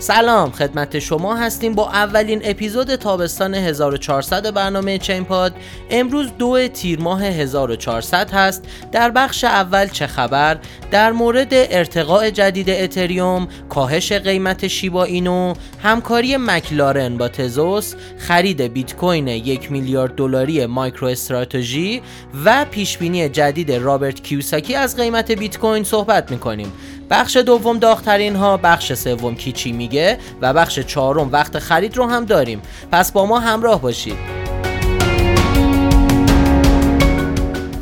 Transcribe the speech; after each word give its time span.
سلام 0.00 0.50
خدمت 0.50 0.98
شما 0.98 1.36
هستیم 1.36 1.74
با 1.74 1.90
اولین 1.90 2.40
اپیزود 2.44 2.94
تابستان 2.94 3.54
1400 3.54 4.54
برنامه 4.54 4.98
چین 4.98 5.24
پاد 5.24 5.54
امروز 5.90 6.30
دو 6.38 6.68
تیر 6.68 7.00
ماه 7.00 7.24
1400 7.24 8.30
هست. 8.30 8.64
در 8.92 9.10
بخش 9.10 9.44
اول 9.44 9.86
چه 9.86 10.06
خبر؟ 10.06 10.58
در 10.90 11.12
مورد 11.12 11.48
ارتقاء 11.50 12.30
جدید 12.30 12.70
اتریوم 12.70 13.48
کاهش 13.68 14.12
قیمت 14.12 14.66
شیبا 14.66 15.04
اینو 15.04 15.54
همکاری 15.82 16.36
مکلارن 16.36 17.16
با 17.16 17.28
تزوس 17.28 17.94
خرید 18.18 18.62
بیت 18.62 18.96
کوین 18.96 19.28
یک 19.28 19.72
میلیارد 19.72 20.14
دلاری 20.14 20.66
مایکرو 20.66 21.08
استراتژی 21.08 22.02
و 22.44 22.66
پیشبینی 22.70 23.28
جدید 23.28 23.72
رابرت 23.72 24.22
کیوساکی 24.22 24.74
از 24.74 24.96
قیمت 24.96 25.30
بیت 25.30 25.58
کوین 25.58 25.84
صحبت 25.84 26.30
می‌کنیم. 26.30 26.72
بخش 27.10 27.36
دوم 27.36 27.78
داغترین 27.78 28.36
ها 28.36 28.56
بخش 28.56 28.92
سوم 28.92 29.34
کیچی 29.34 29.72
میگه 29.72 30.18
و 30.40 30.52
بخش 30.52 30.78
چهارم 30.78 31.32
وقت 31.32 31.58
خرید 31.58 31.96
رو 31.96 32.06
هم 32.06 32.24
داریم. 32.24 32.62
پس 32.92 33.12
با 33.12 33.26
ما 33.26 33.40
همراه 33.40 33.82
باشید. 33.82 34.16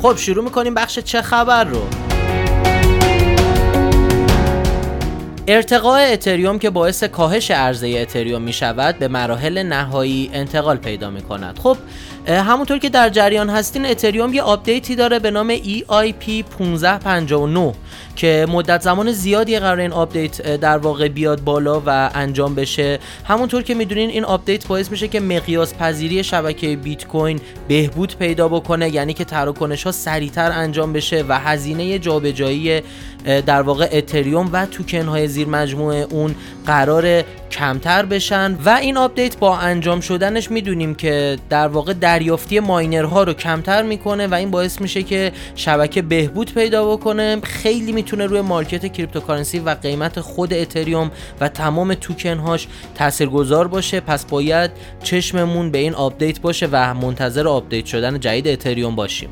خب 0.01 0.17
شروع 0.17 0.43
می‌کنیم 0.43 0.73
بخش 0.73 0.99
چه 0.99 1.21
خبر 1.21 1.63
رو. 1.63 1.81
ارتقاء 5.49 5.99
اتریوم 5.99 6.59
که 6.59 6.69
باعث 6.69 7.03
کاهش 7.03 7.51
عرضه 7.51 7.87
اتریوم 7.87 8.41
می 8.41 8.53
شود 8.53 8.99
به 8.99 9.07
مراحل 9.07 9.63
نهایی 9.63 10.29
انتقال 10.33 10.77
پیدا 10.77 11.09
می 11.09 11.21
کند 11.21 11.59
خب 11.59 11.77
همونطور 12.27 12.77
که 12.77 12.89
در 12.89 13.09
جریان 13.09 13.49
هستین 13.49 13.85
اتریوم 13.85 14.33
یه 14.33 14.41
آپدیتی 14.41 14.95
داره 14.95 15.19
به 15.19 15.31
نام 15.31 15.55
EIP 15.55 16.29
1559 16.59 17.73
که 18.15 18.45
مدت 18.49 18.81
زمان 18.81 19.11
زیادی 19.11 19.59
قرار 19.59 19.79
این 19.79 19.91
آپدیت 19.91 20.55
در 20.55 20.77
واقع 20.77 21.07
بیاد 21.07 21.43
بالا 21.43 21.81
و 21.85 22.09
انجام 22.13 22.55
بشه. 22.55 22.99
همونطور 23.23 23.63
که 23.63 23.73
می‌دونین 23.73 24.09
این 24.09 24.25
آپدیت 24.25 24.67
باعث 24.67 24.91
میشه 24.91 25.07
که 25.07 25.19
مقیاس 25.19 25.73
پذیری 25.73 26.23
شبکه 26.23 26.75
بیت 26.75 27.07
کوین 27.07 27.39
بهبود 27.67 28.17
پیدا 28.17 28.47
بکنه 28.47 28.89
یعنی 28.89 29.13
که 29.13 29.25
تراکنش 29.25 29.83
ها 29.83 29.91
سریعتر 29.91 30.51
انجام 30.51 30.93
بشه 30.93 31.25
و 31.27 31.39
هزینه 31.39 31.99
جابجایی 31.99 32.81
در 33.45 33.61
واقع 33.61 33.89
اتریوم 33.91 34.49
و 34.53 34.65
توکن 34.65 35.05
های 35.05 35.27
زیر 35.27 35.47
مجموعه 35.47 36.07
اون 36.09 36.35
قرار 36.65 37.23
کمتر 37.51 38.05
بشن 38.05 38.57
و 38.65 38.69
این 38.69 38.97
آپدیت 38.97 39.37
با 39.37 39.57
انجام 39.57 39.99
شدنش 39.99 40.51
می‌دونیم 40.51 40.95
که 40.95 41.37
در 41.49 41.67
واقع 41.67 41.93
دریافتی 41.93 42.59
ماینرها 42.59 43.23
رو 43.23 43.33
کمتر 43.33 43.83
می‌کنه 43.83 44.27
و 44.27 44.33
این 44.33 44.51
باعث 44.51 44.81
میشه 44.81 45.03
که 45.03 45.31
شبکه 45.55 46.01
بهبود 46.01 46.53
پیدا 46.53 46.91
بکنه. 46.95 47.41
خیلی 47.43 47.91
می‌تونه 47.91 48.25
روی 48.25 48.41
market 48.41 48.93
cryptocurrency 48.93 49.59
و 49.59 49.69
قیمت 49.69 50.19
خود 50.19 50.53
اتریوم 50.53 51.11
و 51.41 51.47
تمام 51.49 51.93
توکن 51.93 52.37
هاش 52.37 52.67
تاثیرگذار 52.95 53.67
باشه. 53.67 53.99
پس 53.99 54.25
باید 54.25 54.71
چشممون 55.03 55.71
به 55.71 55.77
این 55.77 55.93
آپدیت 55.93 56.41
باشه 56.41 56.69
و 56.71 56.93
منتظر 56.93 57.47
آپدیت 57.47 57.85
شدن 57.85 58.19
جدید 58.19 58.47
اتریوم 58.47 58.95
باشیم. 58.95 59.29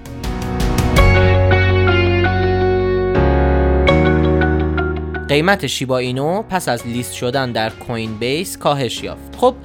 قیمت 5.36 5.68
شیبا 5.68 5.98
اینو 5.98 6.42
پس 6.42 6.70
از 6.70 6.88
لیست 6.88 7.14
شدن 7.14 7.52
در 7.52 7.70
کوین 7.70 8.18
بیس 8.18 8.58
کاهش 8.58 9.04
یافت. 9.04 9.36
خب 9.38 9.56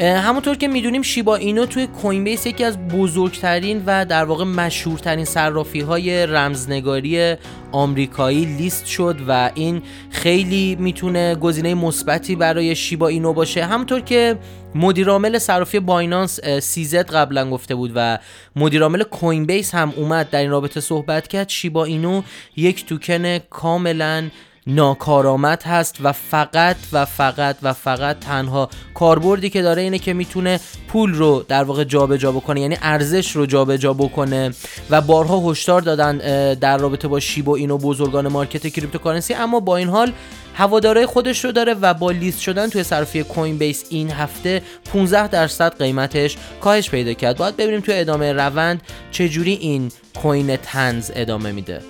همونطور 0.00 0.56
که 0.56 0.68
می‌دونیم 0.68 1.02
شیبا 1.02 1.36
اینو 1.36 1.66
توی 1.66 1.86
کوین 1.86 2.24
بیس 2.24 2.46
یکی 2.46 2.64
از 2.64 2.88
بزرگترین 2.88 3.82
و 3.86 4.04
در 4.04 4.24
واقع 4.24 4.44
مشهورترین 4.44 5.24
صرافی 5.24 5.80
های 5.80 6.26
رمزنگاری 6.26 7.34
آمریکایی 7.72 8.44
لیست 8.44 8.86
شد 8.86 9.16
و 9.28 9.50
این 9.54 9.82
خیلی 10.10 10.76
می‌تونه 10.80 11.34
گزینه 11.34 11.74
مثبتی 11.74 12.36
برای 12.36 12.76
شیبا 12.76 13.08
اینو 13.08 13.32
باشه. 13.32 13.64
همونطور 13.64 14.00
که 14.00 14.38
مدیرعامل 14.74 15.38
صرافی 15.38 15.80
بایننس 15.80 16.40
سیزت 16.62 17.14
قبلا 17.14 17.50
گفته 17.50 17.74
بود 17.74 17.92
و 17.94 18.18
مدیرعامل 18.56 19.02
کوین 19.02 19.46
بیس 19.46 19.74
هم 19.74 19.92
اومد 19.96 20.30
در 20.30 20.40
این 20.40 20.50
رابطه 20.50 20.80
صحبت 20.80 21.28
کرد 21.28 21.48
شیبا 21.48 21.84
اینو 21.84 22.22
یک 22.56 22.86
توکن 22.86 23.38
کاملا 23.38 24.28
ناکارآمد 24.74 25.62
هست 25.62 25.96
و 26.02 26.12
فقط 26.12 26.76
و 26.92 27.04
فقط 27.04 27.56
و 27.62 27.72
فقط 27.72 28.18
تنها 28.18 28.68
کاربردی 28.94 29.50
که 29.50 29.62
داره 29.62 29.82
اینه 29.82 29.98
که 29.98 30.12
می‌تونه 30.12 30.60
پول 30.88 31.14
رو 31.14 31.44
در 31.48 31.64
واقع 31.64 31.84
جابجا 31.84 32.16
جا 32.16 32.32
بکنه 32.32 32.60
یعنی 32.60 32.76
ارزش 32.82 33.30
رو 33.36 33.46
جابجا 33.46 33.76
جا 33.76 33.92
بکنه. 33.92 34.50
و 34.90 35.00
بارها 35.00 35.50
هشدار 35.50 35.80
دادن 35.80 36.18
در 36.54 36.78
رابطه 36.78 37.08
با 37.08 37.20
شیبا 37.20 37.56
اینو 37.56 37.78
بزرگان 37.78 38.28
market 38.28 38.66
cryptocurrency. 38.66 39.34
اما 39.34 39.60
با 39.60 39.76
این 39.76 39.88
حال 39.88 40.12
هواداره 40.54 41.06
خودش 41.06 41.44
رو 41.44 41.52
داره 41.52 41.74
و 41.74 41.94
با 41.94 42.10
لیست 42.10 42.40
شدن 42.40 42.68
توی 42.68 42.82
صرافی 42.82 43.22
کوین 43.22 43.58
بیس 43.58 43.84
این 43.90 44.10
هفته 44.10 44.62
15 44.92 45.28
درصد 45.28 45.78
قیمتش 45.78 46.36
کاهش 46.60 46.90
پیدا 46.90 47.12
کرد. 47.12 47.36
باید 47.36 47.56
ببینیم 47.56 47.80
توی 47.80 47.94
ادامه 47.94 48.32
روند 48.32 48.82
چجوری 49.10 49.52
این 49.52 49.92
کوین 50.22 50.56
تنز 50.56 51.10
ادامه 51.14 51.52
میده. 51.52 51.80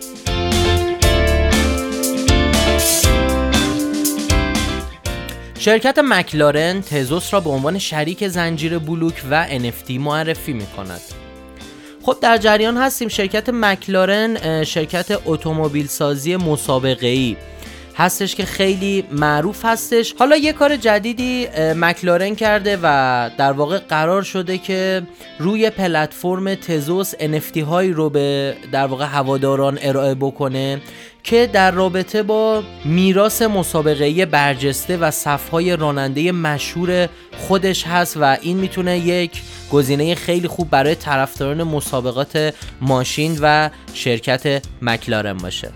شرکت 5.61 5.99
مکلارن 5.99 6.81
تزوس 6.81 7.35
را 7.35 7.41
به 7.41 7.51
عنوان 7.51 7.79
شریک 7.79 8.29
زنجیره 8.29 8.79
بلوک 8.79 9.23
و 9.31 9.49
NFT 9.49 9.91
معرفی 9.91 10.53
می 10.53 10.67
کند. 10.67 11.01
خب 12.03 12.17
در 12.21 12.37
جریان 12.37 12.77
هستیم 12.77 13.09
شرکت 13.09 13.49
مکلارن 13.49 14.65
شرکت 14.65 15.19
اتومبیل 15.27 15.87
سازی 15.87 16.37
مسابقه 16.37 17.07
ای 17.07 17.37
هستش 17.97 18.35
که 18.35 18.45
خیلی 18.45 19.05
معروف 19.13 19.65
هستش 19.65 20.15
حالا 20.19 20.37
یه 20.37 20.53
کار 20.53 20.77
جدیدی 20.77 21.49
مکلارن 21.77 22.35
کرده 22.35 22.79
و 22.83 23.31
در 23.39 23.53
واقع 23.53 23.79
قرار 23.79 24.23
شده 24.23 24.59
که 24.59 25.03
روی 25.39 25.71
پلتفرم 25.71 26.55
تزوس 26.55 27.15
NFT 27.15 27.59
هایی 27.59 27.93
رو 27.93 28.11
به 28.11 28.57
در 28.73 28.87
واقع 28.87 29.05
هواداران 29.05 29.79
ارائه 29.83 30.15
بکنه 30.15 30.81
که 31.23 31.51
در 31.53 31.71
رابطه 31.71 32.23
با 32.23 32.63
میراث 32.85 33.43
مسابقه 33.43 34.27
برجسته 34.27 34.97
و 34.97 35.11
صفهای 35.11 35.77
راننده 35.77 36.33
مشهور 36.33 37.09
خودش 37.39 37.87
هست 37.87 38.17
و 38.17 38.37
این 38.41 38.57
می‌تونه 38.57 38.99
یک 38.99 39.43
گزینه 39.73 40.15
خیلی 40.15 40.49
خوب 40.49 40.71
برای 40.71 40.95
طرفداران 40.95 41.63
مسابقات 41.63 42.55
ماشین 42.81 43.39
و 43.43 43.71
شرکت 43.95 44.63
مکلارن 44.83 45.37
باشه 45.37 45.71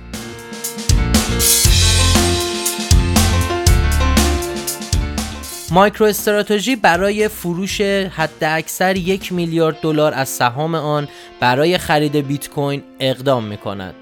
مایکرو 5.70 6.06
استراتژی 6.06 6.76
برای 6.76 7.28
فروش 7.28 7.80
حد 7.80 8.44
اکثر 8.44 8.96
یک 8.96 9.32
میلیارد 9.32 9.80
دلار 9.80 10.14
از 10.14 10.28
سهام 10.28 10.74
آن 10.74 11.08
برای 11.40 11.78
خرید 11.78 12.16
بیت 12.16 12.48
کوین 12.50 12.82
اقدام 13.00 13.44
می 13.44 13.56
کند. 13.56 13.94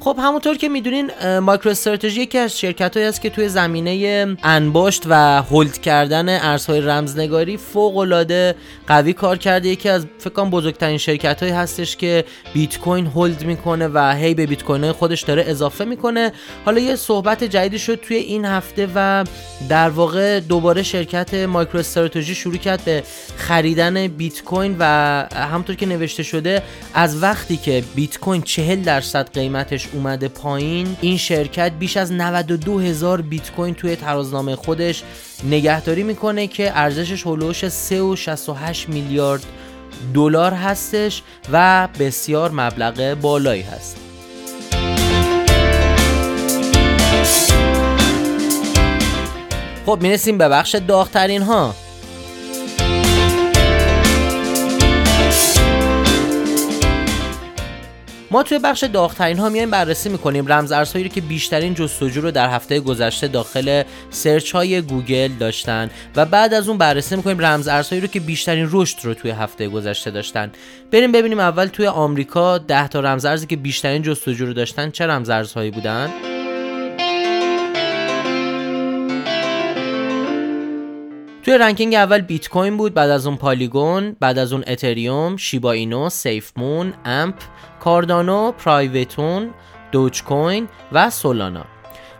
خب 0.00 0.18
همونطور 0.22 0.56
که 0.56 0.68
می‌دونین 0.68 1.10
مایکرو 1.38 1.70
استراتژی 1.70 2.20
یکی 2.20 2.38
از 2.38 2.58
شرکت 2.58 2.96
هایی 2.96 3.08
است 3.08 3.20
که 3.20 3.30
توی 3.30 3.48
زمینه 3.48 4.36
انباشت 4.42 5.02
و 5.06 5.42
هولد 5.42 5.78
کردن 5.78 6.28
ارزهای 6.28 6.80
رمزنگاری 6.80 7.56
فوق 7.56 7.96
العاده 7.96 8.54
قوی 8.86 9.12
کار 9.12 9.38
کرده. 9.38 9.68
یکی 9.68 9.88
از 9.88 10.06
فکر 10.18 10.30
کنم 10.30 10.50
بزرگترین 10.50 10.98
شرکت 10.98 11.42
هایی 11.42 11.54
هستش 11.54 11.96
که 11.96 12.24
بیت 12.54 12.78
کوین 12.78 13.06
هولد 13.06 13.44
می‌کنه 13.44 13.88
و 13.88 14.14
هی 14.14 14.34
به 14.34 14.46
بیت 14.46 14.62
کوین 14.62 14.92
خودش 14.92 15.22
داره 15.22 15.44
اضافه 15.46 15.84
می‌کنه. 15.84 16.32
حالا 16.64 16.80
یه 16.80 16.96
صحبت 16.96 17.44
جدیدی 17.44 17.78
شد 17.78 17.94
توی 17.94 18.16
این 18.16 18.44
هفته 18.44 18.88
و 18.94 19.24
در 19.68 19.88
واقع 19.88 20.40
دوباره 20.40 20.82
شرکت 20.82 21.34
مایکرو 21.34 21.80
استراتژی 21.80 22.34
شروع 22.34 22.56
کرد 22.56 22.84
به 22.84 23.02
خریدن 23.36 24.06
بیت 24.06 24.42
کوین 24.42 24.76
و 24.78 24.84
همونطور 25.34 25.76
که 25.76 25.86
نوشته 25.86 26.22
شده 26.22 26.62
از 26.94 27.22
وقتی 27.22 27.56
که 27.56 27.84
بیت 27.94 28.18
کوین 28.18 28.42
40 28.42 28.82
درصد 28.82 29.32
قیمتش 29.34 29.87
اومده 29.92 30.28
پایین 30.28 30.96
این 31.00 31.16
شرکت 31.16 31.72
بیش 31.72 31.96
از 31.96 32.12
92 32.12 32.80
هزار 32.80 33.22
بیت 33.22 33.50
کوین 33.50 33.74
توی 33.74 33.96
ترازنامه 33.96 34.56
خودش 34.56 35.02
نگهداری 35.44 36.02
می‌کنه 36.02 36.46
که 36.46 36.78
ارزشش 36.78 37.26
هلوش 37.26 37.64
3.68 37.64 38.88
میلیارد 38.88 39.46
دلار 40.14 40.52
هستش 40.52 41.22
و 41.52 41.88
بسیار 41.98 42.50
مبلغ 42.50 43.14
بالایی 43.14 43.62
هست. 43.62 43.96
خب 49.86 49.98
می‌رسیم 50.02 50.38
به 50.38 50.48
بخش 50.48 50.74
داغترین 50.74 51.42
ها 51.42 51.74
ما 58.30 58.42
توی 58.42 58.58
بخش 58.58 58.84
داغترین 58.84 59.38
ها 59.38 59.48
میایم 59.48 59.70
بررسی 59.70 60.08
می‌کنیم 60.08 60.52
رمز 60.52 60.72
ارزهایی 60.72 61.04
رو 61.08 61.14
که 61.14 61.20
بیشترین 61.20 61.74
جستجو 61.74 62.20
رو 62.20 62.30
در 62.30 62.50
هفته 62.50 62.80
گذشته 62.80 63.28
داخل 63.28 63.82
search 64.10 64.52
های 64.52 64.80
گوگل 64.80 65.28
داشتن 65.28 65.90
و 66.16 66.24
بعد 66.24 66.54
از 66.54 66.68
اون 66.68 66.78
بررسی 66.78 67.16
می‌کنیم 67.16 67.38
رمز 67.38 67.68
ارزهایی 67.68 68.00
رو 68.00 68.08
که 68.08 68.20
بیشترین 68.20 68.68
رشد 68.72 68.98
رو 69.02 69.14
توی 69.14 69.30
هفته 69.30 69.68
گذشته 69.68 70.10
داشتن. 70.10 70.50
بریم 70.90 71.12
ببینیم 71.12 71.40
اول 71.40 71.66
توی 71.66 71.86
آمریکا 71.86 72.58
10 72.58 72.88
تا 72.88 73.00
رمز 73.00 73.24
ارزی 73.24 73.46
که 73.46 73.56
بیشترین 73.56 74.02
جستجو 74.02 74.46
رو 74.46 74.52
داشتن 74.52 74.90
چه 74.90 75.06
رمز 75.06 75.30
ارزهایی 75.30 75.70
بودن؟ 75.70 76.37
توی 81.48 81.58
ranking 81.58 81.94
اول 81.94 82.20
بیت 82.20 82.48
کوین 82.48 82.76
بود 82.76 82.94
بعد 82.94 83.10
از 83.10 83.26
اون 83.26 83.36
پالیگون 83.36 84.16
بعد 84.20 84.38
از 84.38 84.52
اون 84.52 84.64
اتریوم 84.66 85.36
شیبا 85.36 85.72
اینو 85.72 86.08
سیف 86.08 86.52
مون 86.56 86.94
امپ 87.04 87.34
کاردانو 87.80 88.52
پرایوتون 88.52 89.50
دوج 89.92 90.22
کوین 90.22 90.68
و 90.92 91.10
سولانا. 91.10 91.64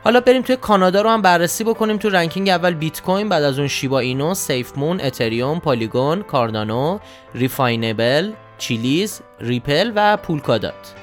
حالا 0.05 0.21
بریم 0.21 0.43
توی 0.43 0.57
کانادا 0.57 1.03
رو 1.03 1.11
هم 1.11 1.23
بررسی 1.23 1.65
بکنیم 1.65 1.97
تو 1.97 2.09
ranking 2.09 2.49
اول 2.49 2.75
بیت 2.75 3.03
کوین 3.03 3.29
بعد 3.29 3.43
از 3.43 3.59
اون 3.59 3.69
شیبا 3.69 3.99
اینو 3.99 4.35
سیف 4.35 4.79
مون 4.79 5.01
اتریوم 5.01 5.61
پالیگون 5.61 6.23
کاردانو 6.23 6.99
ریفاینبل 7.35 8.33
چیلیز 8.59 9.21
ریپل 9.41 9.93
و 9.95 10.17
پولکادات. 10.17 10.95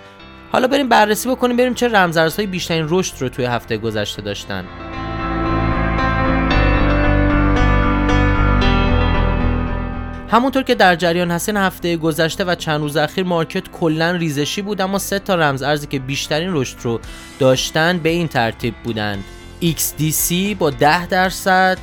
حالا 0.52 0.68
بریم 0.68 0.90
بررسی 0.90 1.30
بکنیم 1.30 1.58
بریم 1.58 1.74
چه 1.74 1.88
رمزارزهای 1.88 2.48
بیشترین 2.48 2.86
رشد 2.90 3.22
رو 3.22 3.30
توی 3.30 3.46
هفته 3.46 3.78
گذشته 3.78 4.22
داشتن. 4.22 4.66
همونطور 10.32 10.64
که 10.64 10.76
در 10.76 10.96
جریان 10.96 11.32
هستین 11.32 11.58
هفته 11.58 11.98
گذشته 11.98 12.44
و 12.44 12.56
چند 12.56 12.82
روز 12.82 12.98
اخیر 12.98 13.24
market 13.24 13.70
کلا 13.72 14.12
ریزشی 14.12 14.62
بود 14.62 14.82
اما 14.82 14.98
سه 15.00 15.20
تا 15.20 15.36
رمز 15.36 15.62
ارزی 15.62 15.88
که 15.88 16.00
بیشترین 16.00 16.50
رشد 16.54 16.78
رو 16.82 17.00
داشتن 17.40 17.98
به 17.98 18.10
این 18.10 18.28
ترتیب 18.28 18.76
بودند. 18.84 19.24
XDC 19.62 20.34
با 20.60 20.70
10 20.70 21.08
درصد 21.08 21.78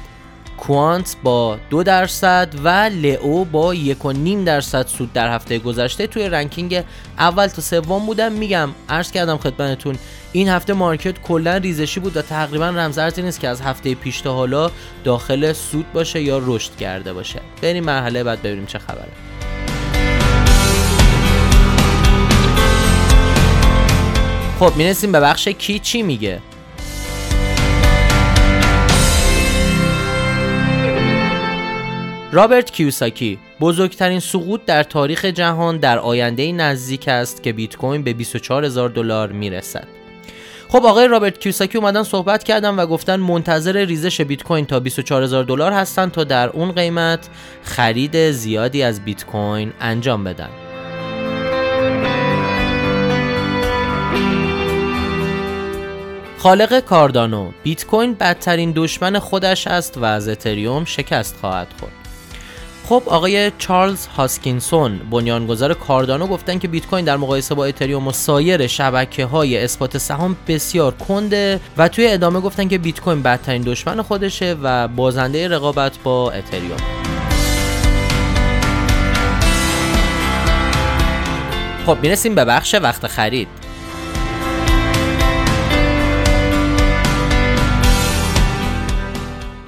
کوانت 0.59 1.17
با 1.23 1.59
دو 1.71 1.83
درصد 1.83 2.49
و 2.65 2.69
لئو 2.93 3.45
با 3.45 3.75
یک 3.75 4.05
و 4.05 4.13
نیم 4.13 4.45
درصد 4.45 4.87
سود 4.87 5.13
در 5.13 5.35
هفته 5.35 5.59
گذشته. 5.59 6.07
توی 6.07 6.29
ranking 6.29 6.85
اول 7.19 7.47
تا 7.47 7.63
سوم 7.63 8.07
بودن. 8.07 8.33
میگم 8.33 8.69
عرض 8.89 9.11
کردم 9.11 9.37
خدمتتون 9.37 9.97
این 10.35 10.49
هفته 10.49 10.73
market 10.73 11.19
کلا 11.23 11.57
ریزشی 11.57 12.01
بود 12.01 12.17
و 12.17 12.23
تقریبا 12.23 12.69
رمز 12.69 12.99
ارزی 12.99 13.23
نیست 13.23 13.41
که 13.41 13.49
از 13.49 13.61
هفته 13.61 13.95
پیش 13.95 14.21
تا 14.21 14.35
حالا 14.35 14.71
داخل 15.05 15.53
سود 15.53 15.93
باشه 15.93 16.23
یا 16.23 16.41
رشد 16.47 16.77
کرده 16.77 17.13
باشه. 17.13 17.41
بریم 17.63 17.85
مرحله 17.85 18.25
بعد 18.25 18.43
ببینیم 18.43 18.67
چه 18.67 18.79
خبره. 18.79 19.09
خب 24.61 24.77
می‌رسیم 24.77 25.13
به 25.13 25.21
بخش 25.21 25.49
کی 25.49 25.79
چی 25.79 26.03
میگه؟ 26.03 26.39
رابرت 32.33 32.71
کیوساکی 32.71 33.39
بزرگترین 33.61 34.21
سقوط 34.21 34.61
در 34.67 34.83
تاریخ 34.83 35.25
جهان 35.25 35.77
در 35.77 35.99
آینده 35.99 36.53
نزدیک 36.53 37.09
است 37.09 37.43
که 37.43 37.53
بیت 37.53 37.77
کوین 37.77 38.03
به 38.03 38.13
24 38.13 38.65
هزار 38.65 38.89
دلار 38.89 39.33
می‌رسد. 39.33 40.02
خب 40.73 40.87
آقای 40.87 41.09
رابرت 41.09 41.41
کیوساکی 41.41 41.79
اومدن 41.79 42.03
صحبت 42.03 42.45
کردن 42.45 42.75
و 42.75 42.87
گفتن 42.87 43.17
منتظر 43.17 43.85
ریزش 43.85 44.21
بیت 44.21 44.43
کوین 44.43 44.67
تا 44.67 44.81
24 44.81 45.23
هزار 45.23 45.45
دلار 45.45 45.73
هستن 45.73 46.09
تا 46.09 46.25
در 46.25 46.49
اون 46.49 46.73
قیمت 46.73 47.29
خرید 47.63 48.31
زیادی 48.31 48.83
از 48.83 49.05
بیت 49.05 49.27
کوین 49.27 49.73
انجام 49.81 50.25
بدن. 50.25 50.49
خالق 56.39 56.81
کاردانو 56.81 57.51
بیت 57.63 57.87
کوین 57.87 58.15
بدترین 58.15 58.73
دشمن 58.77 59.19
خودش 59.19 59.67
است 59.67 59.99
و 59.99 60.05
از 60.05 60.29
اتریوم 60.29 60.85
شکست 60.85 61.37
خواهد 61.41 61.69
خورد. 61.81 62.02
خب 62.89 63.03
آقای 63.07 63.53
چارلز 63.59 64.07
هاسکینسون 64.07 64.99
بنیانگذار 65.11 65.75
کاردانو 65.75 66.27
گفتن 66.27 66.59
که 66.59 66.69
بیت 66.69 66.87
کوین 66.87 67.05
در 67.05 67.17
مقایسه 67.17 67.55
با 67.55 67.65
اتریوم 67.65 68.09
و 68.09 68.13
سایر 68.13 68.67
شبکه 68.67 69.25
های 69.25 69.65
اثبات 69.65 69.99
سهام 69.99 70.37
بسیار 70.49 70.93
کنده 70.93 71.61
و 71.77 71.89
توی 71.89 72.07
ادامه 72.09 72.41
گفتن 72.41 72.69
که 72.69 72.79
بیت 72.79 73.01
کوین 73.01 73.23
بدترین 73.23 73.63
دشمن 73.63 74.03
خودشه 74.03 74.57
و 74.63 74.89
بازنده 74.89 75.49
رقابت 75.49 75.99
با 75.99 76.31
اتریوم. 76.31 76.77
خب 81.87 81.99
می‌رسیم 82.03 82.35
به 82.35 82.45
بخش 82.45 82.75
وقت 82.75 83.07
خرید. 83.07 83.62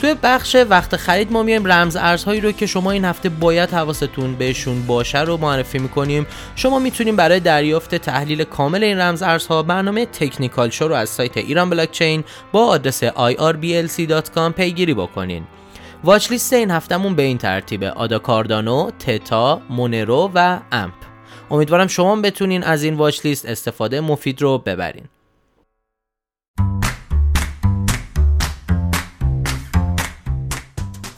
توی 0.04 0.14
بخش 0.22 0.56
وقت 0.70 0.96
خرید 0.96 1.32
ما 1.32 1.42
میایم 1.42 1.72
رمز 1.72 1.96
ارزهایی 1.96 2.40
رو 2.40 2.52
که 2.52 2.66
شما 2.66 2.90
این 2.90 3.04
هفته 3.04 3.28
باید 3.28 3.70
حواستون 3.70 4.34
بهشون 4.34 4.86
باشه 4.86 5.20
رو 5.20 5.36
معرفی 5.36 5.78
می‌کنیم. 5.78 6.26
شما 6.56 6.78
می‌تونیم 6.78 7.16
برای 7.16 7.40
دریافت 7.40 7.94
تحلیل 7.94 8.44
کامل 8.44 8.84
این 8.84 8.98
رمز 8.98 9.22
ارزها 9.22 9.62
برنامه 9.62 10.06
تکنیکال 10.06 10.70
شو 10.70 10.88
رو 10.88 10.94
از 10.94 11.08
سایت 11.08 11.36
ایران 11.36 11.70
بلاکچین 11.70 12.24
با 12.52 12.66
آدرس 12.66 13.04
irblc.com 13.04 14.52
پیگیری 14.56 14.94
بکنین. 14.94 15.46
واچ 16.04 16.30
لیست 16.30 16.52
این 16.52 16.70
هفتهمون 16.70 17.14
به 17.14 17.22
این 17.22 17.38
ترتیبه 17.38 17.90
آدا 17.90 18.18
کاردانو، 18.18 18.90
تتا، 18.98 19.60
مونرو 19.70 20.30
و 20.34 20.58
امپ. 20.72 20.94
امیدوارم 21.50 21.86
شما 21.86 22.16
بتونین 22.16 22.62
از 22.62 22.82
این 22.82 22.94
watchlist 22.94 23.46
استفاده 23.46 24.00
مفید 24.00 24.42
رو 24.42 24.58
ببرین. 24.58 25.04